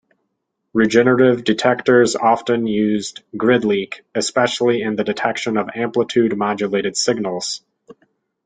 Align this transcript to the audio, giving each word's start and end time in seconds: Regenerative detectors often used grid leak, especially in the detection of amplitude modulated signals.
Regenerative 0.73 1.43
detectors 1.43 2.15
often 2.15 2.65
used 2.65 3.21
grid 3.37 3.63
leak, 3.65 4.01
especially 4.15 4.81
in 4.81 4.95
the 4.95 5.03
detection 5.03 5.57
of 5.57 5.69
amplitude 5.75 6.35
modulated 6.35 6.97
signals. 6.97 7.61